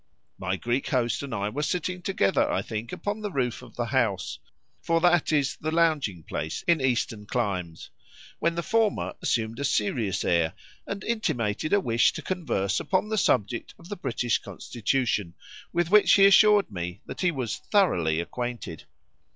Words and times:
My 0.39 0.55
Greek 0.55 0.87
host 0.87 1.21
and 1.21 1.31
I 1.31 1.49
were 1.49 1.61
sitting 1.61 2.01
together, 2.01 2.49
I 2.51 2.63
think, 2.63 2.91
upon 2.91 3.21
the 3.21 3.29
roof 3.31 3.61
of 3.61 3.75
the 3.75 3.85
house 3.85 4.39
(for 4.81 4.99
that 4.99 5.31
is 5.31 5.57
the 5.57 5.69
lounging 5.69 6.23
place 6.23 6.63
in 6.63 6.81
Eastern 6.81 7.27
climes), 7.27 7.91
when 8.39 8.55
the 8.55 8.63
former 8.63 9.13
assumed 9.21 9.59
a 9.59 9.63
serious 9.63 10.23
air, 10.25 10.55
and 10.87 11.03
intimated 11.03 11.71
a 11.71 11.79
wish 11.79 12.13
to 12.13 12.23
converse 12.23 12.79
upon 12.79 13.09
the 13.09 13.15
subject 13.19 13.75
of 13.77 13.89
the 13.89 13.95
British 13.95 14.39
Constitution, 14.39 15.35
with 15.71 15.91
which 15.91 16.11
he 16.13 16.25
assured 16.25 16.71
me 16.71 17.01
that 17.05 17.21
he 17.21 17.29
was 17.29 17.57
thoroughly 17.57 18.19
acquainted. 18.19 18.85